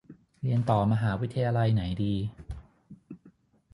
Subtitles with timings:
[0.41, 2.15] เรียนต่อมหาวิทยาลัยไหนดี